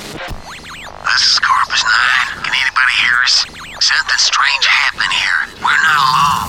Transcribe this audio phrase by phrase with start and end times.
[0.00, 2.42] This is Korpus 9.
[2.42, 3.44] Can anybody hear us?
[3.80, 5.44] Something strange happened here.
[5.60, 6.48] We're not alone.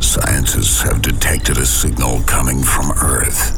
[0.00, 3.52] Scientists have detected a signal coming from Earth.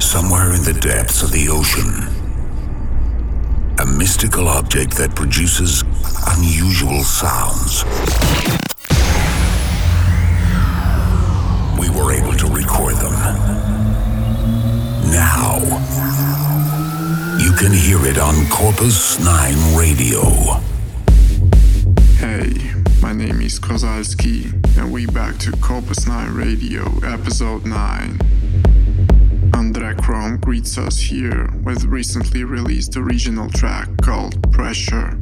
[0.00, 2.08] Somewhere in the depths of the ocean.
[3.80, 5.82] A mystical object that produces
[6.28, 7.84] unusual sounds.
[11.84, 13.12] We were able to record them.
[15.12, 15.58] Now,
[17.38, 20.22] you can hear it on Korpus 9 Radio.
[22.16, 29.50] Hey, my name is Kwazalski, and we back to Korpus 9 Radio, episode 9.
[29.52, 35.18] Andre Crom greets us here with recently released original track called Pressure,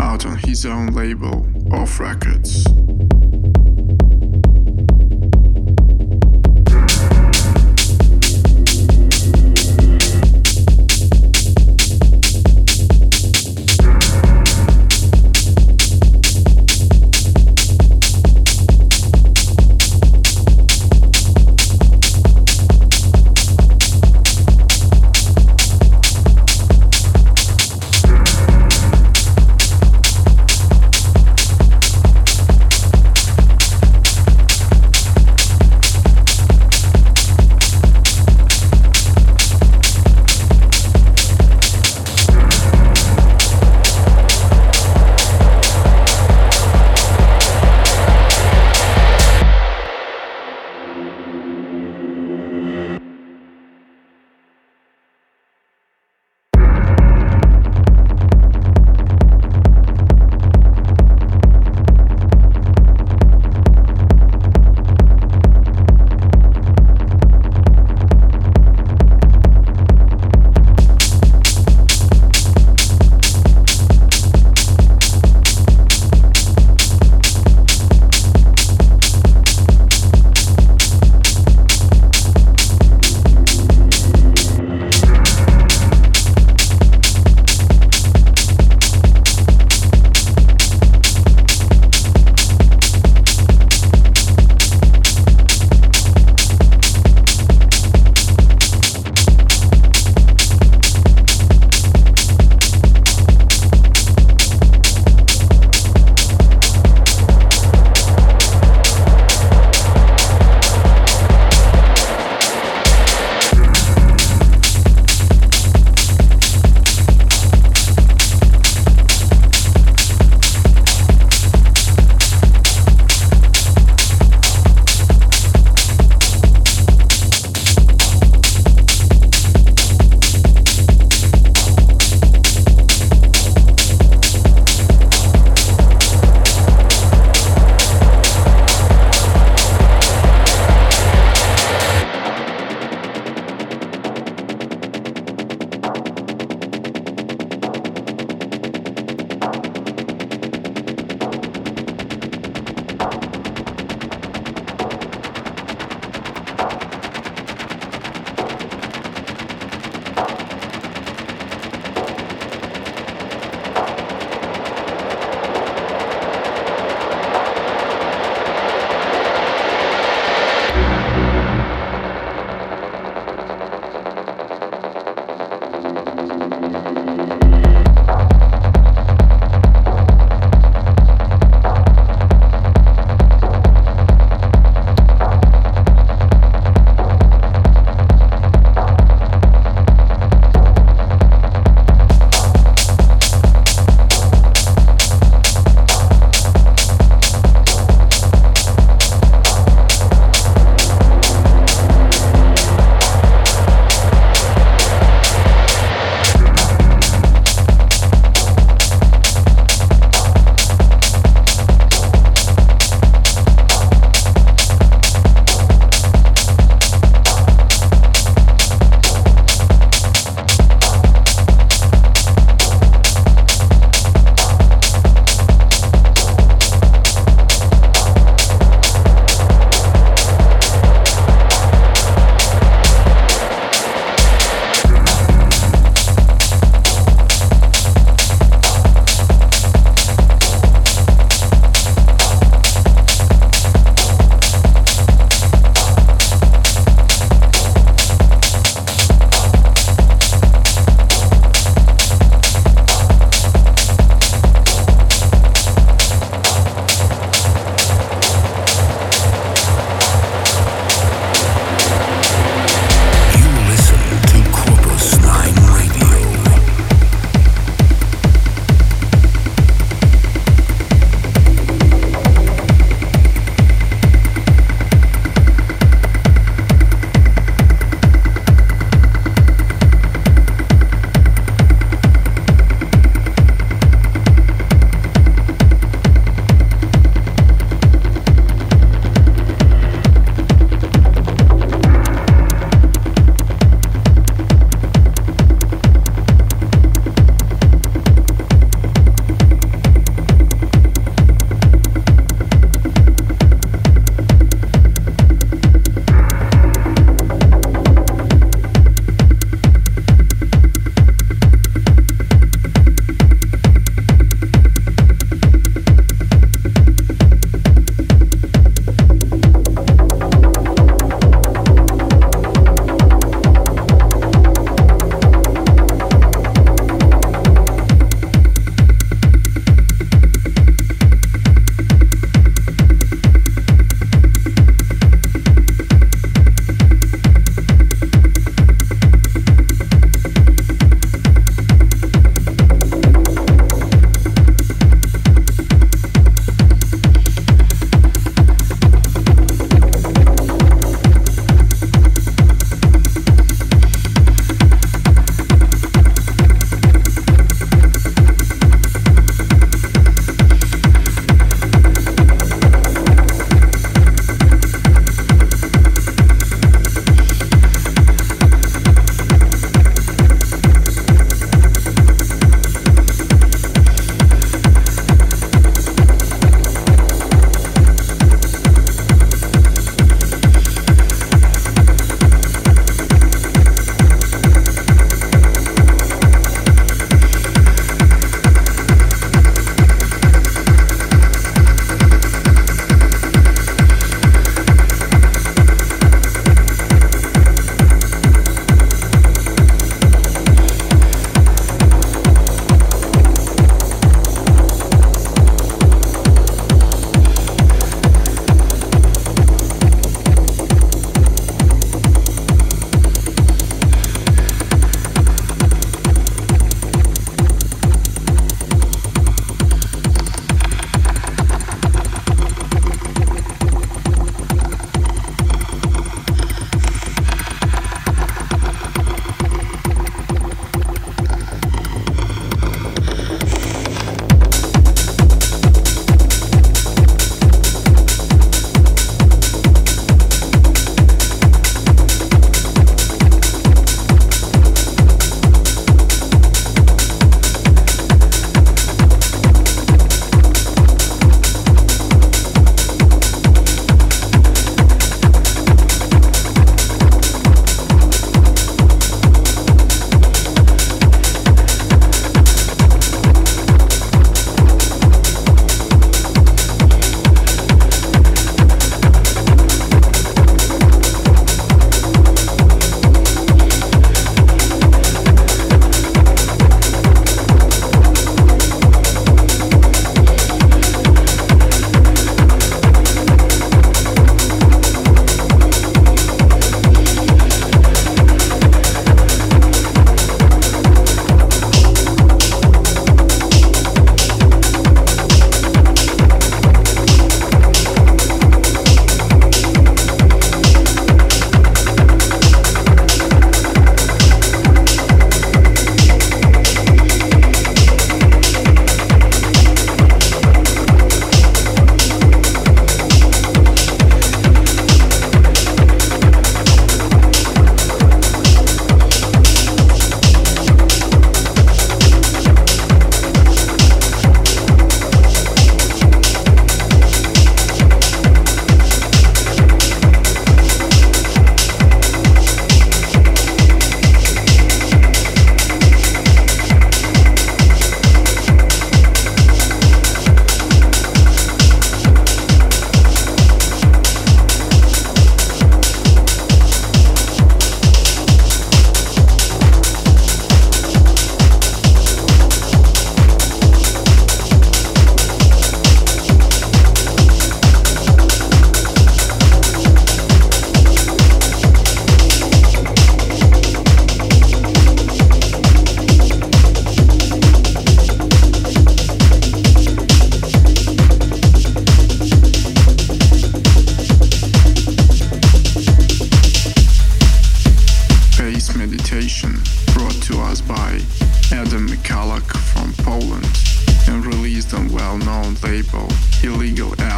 [0.00, 2.64] out on his own label, Off Records.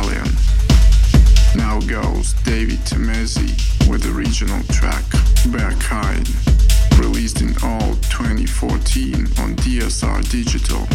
[0.08, 0.36] Alien.
[1.54, 3.52] Now goes David Temessi
[3.88, 5.04] with the original track
[5.52, 6.24] Berghain,
[6.98, 10.86] released in all 2014 on DSR Digital.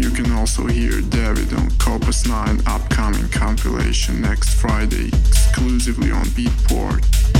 [0.00, 7.37] You can also hear David on Korpus 9 upcoming compilation next Friday exclusively on Beatport.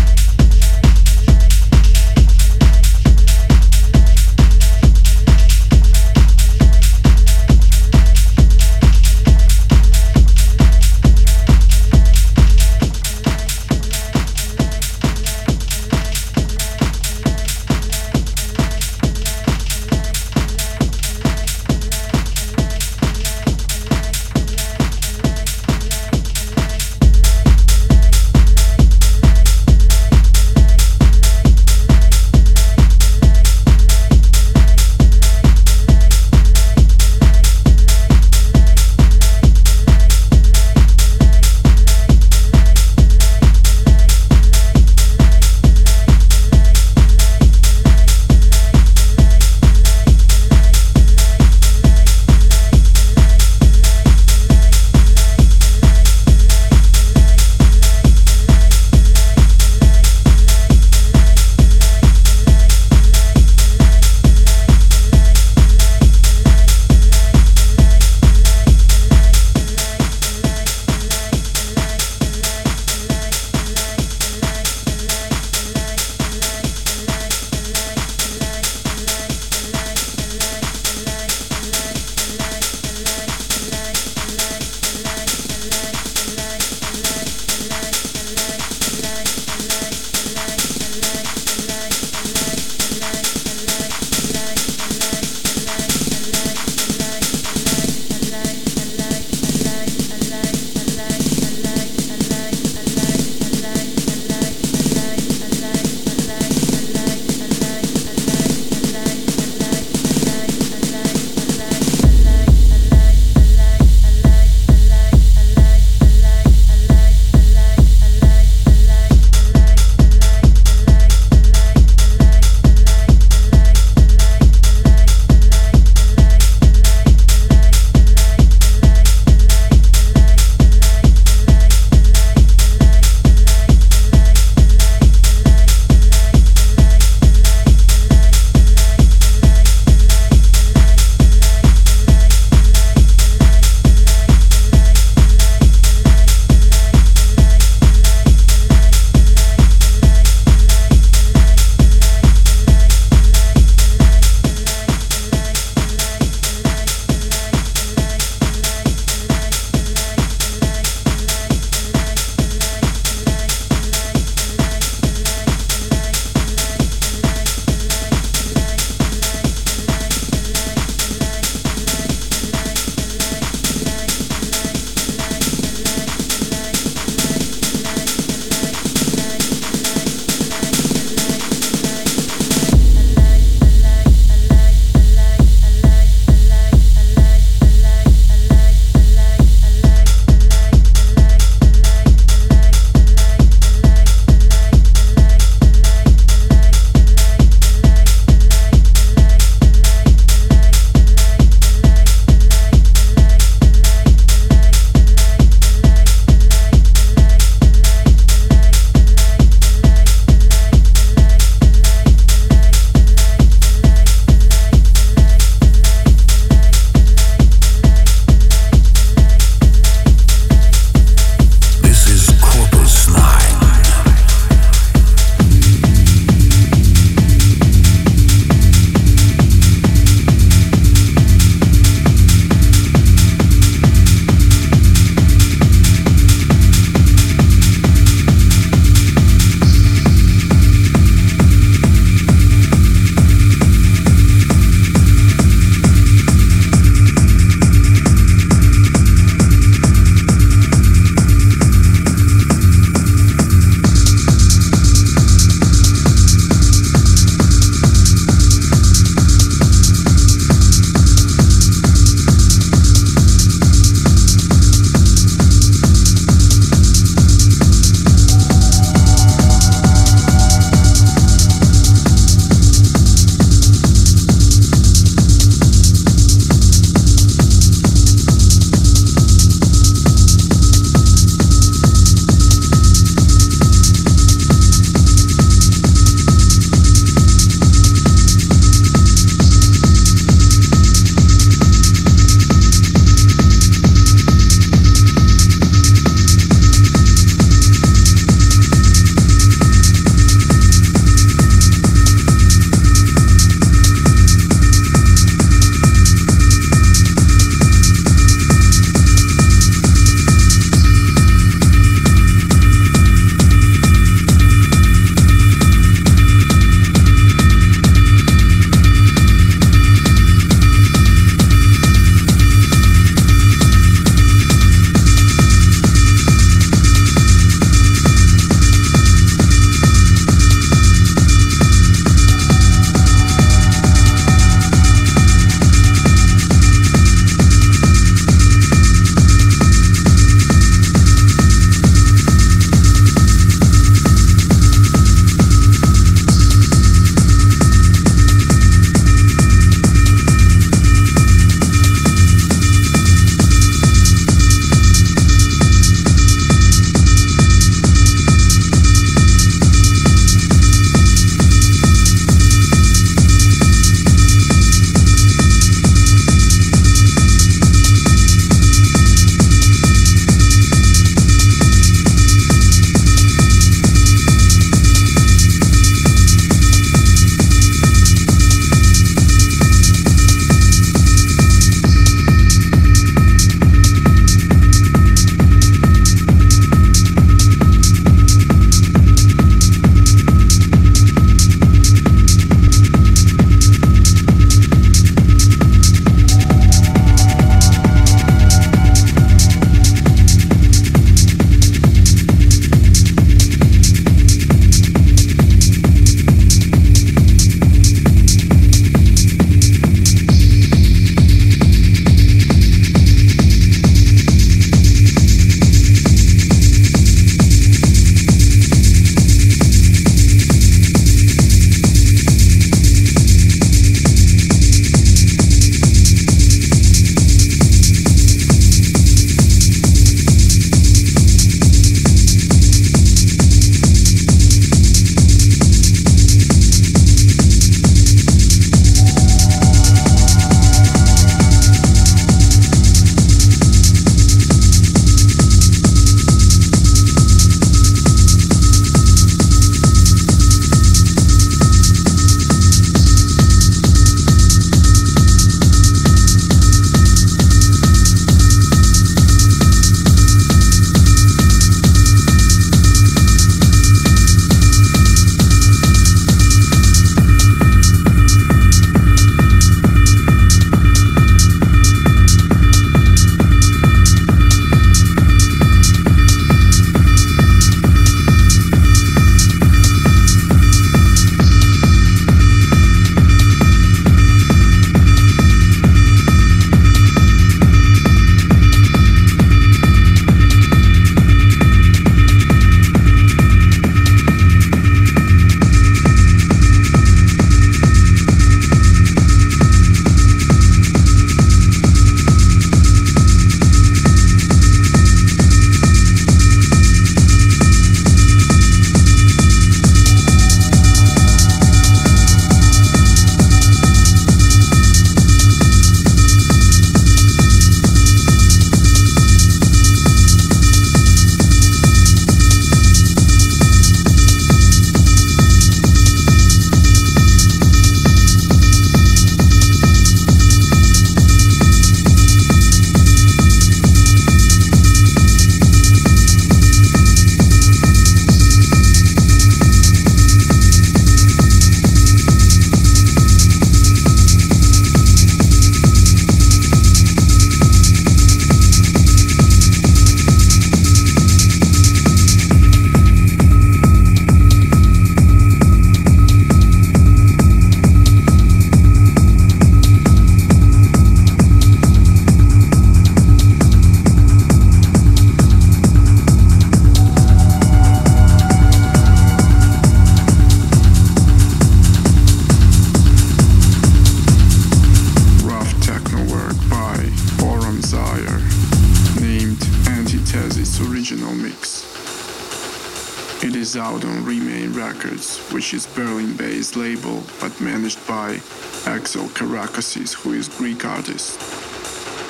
[585.71, 588.41] Is Berlin-based label but managed by
[588.87, 591.39] Axel Karakasis, who is Greek artist.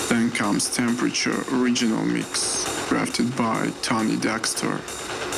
[0.09, 4.81] Then comes Temperature Original Mix, drafted by Tony Dexter,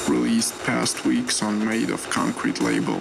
[0.09, 3.01] released past weeks on Made of Concrete label.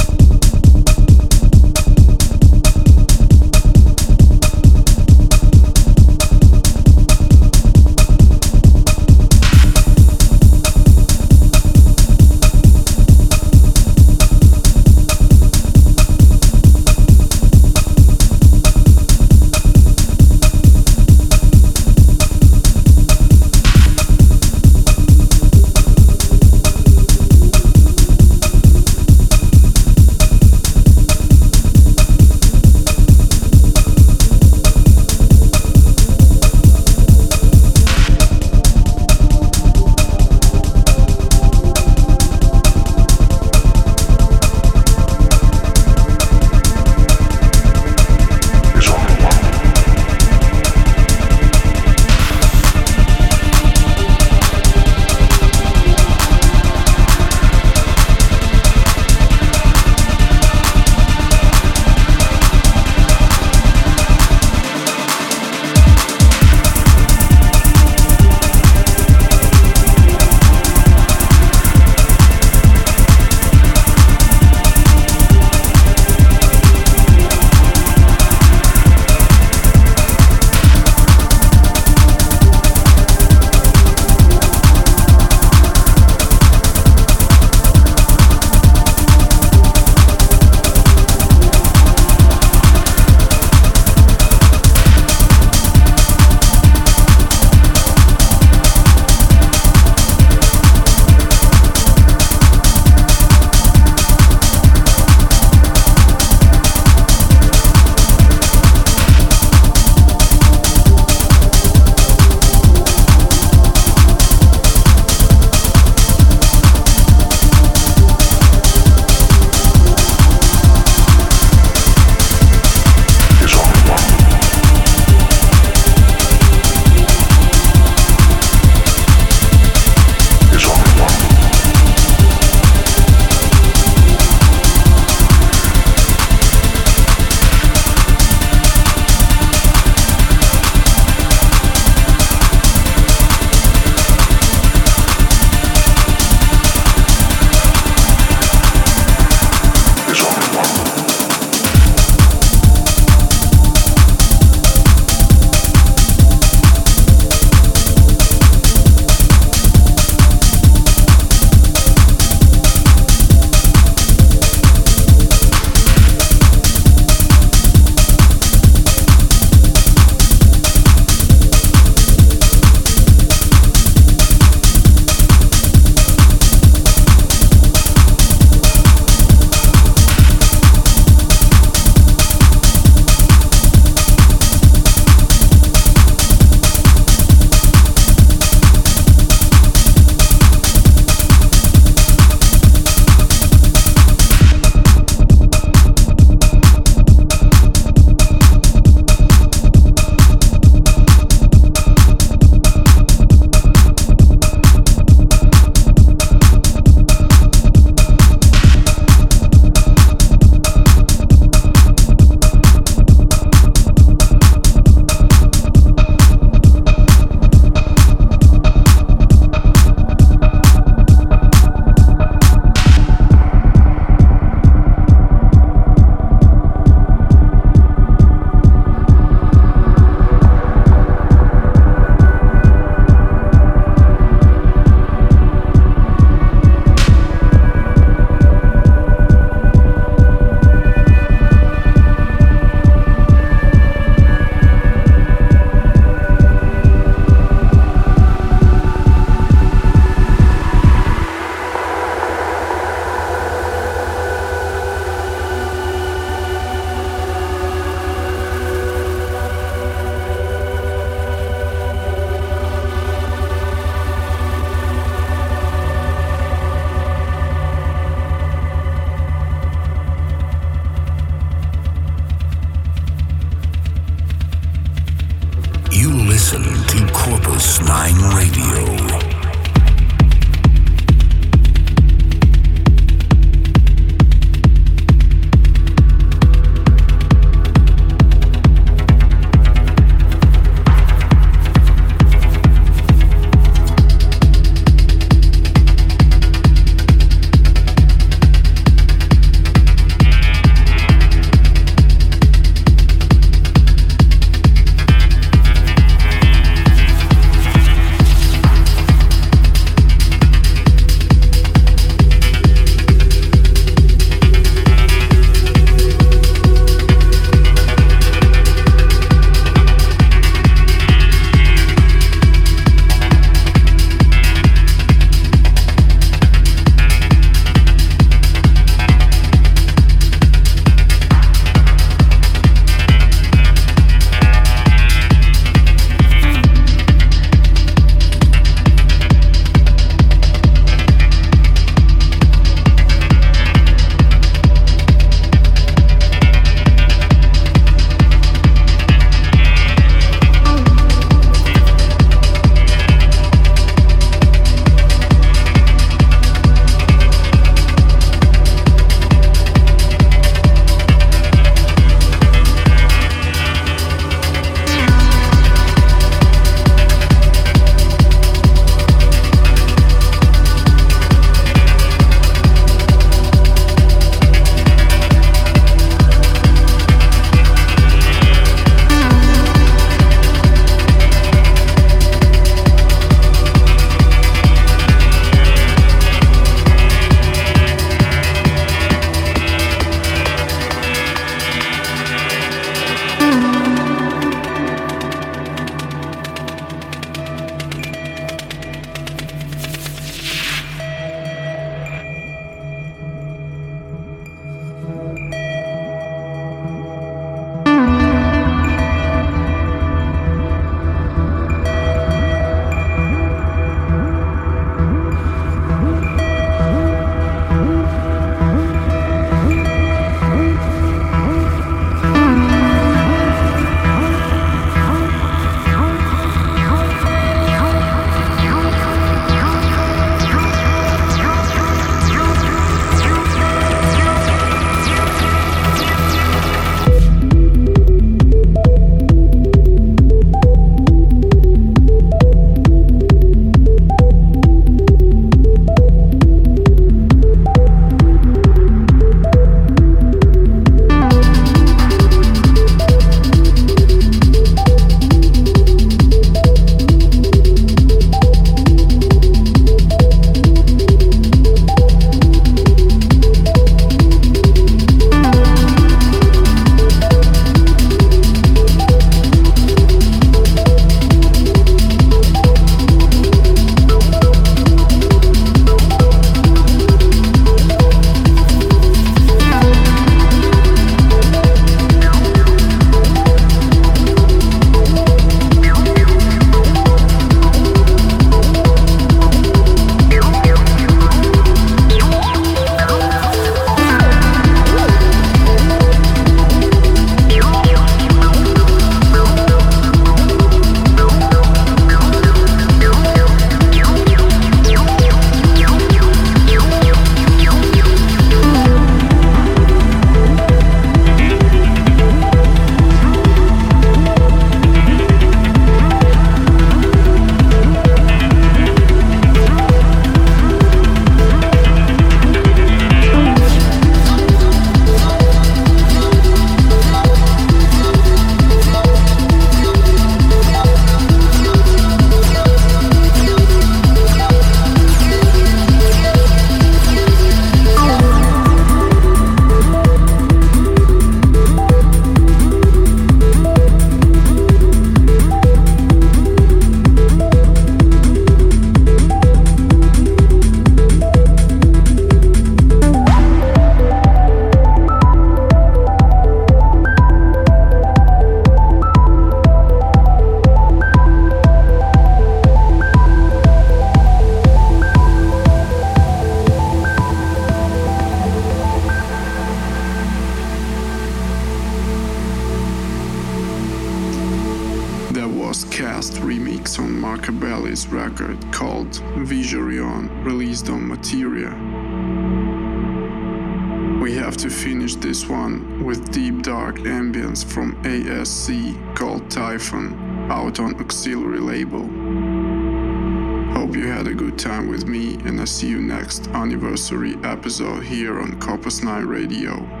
[596.71, 600.00] anniversary episode here on Korpus 9 Radio.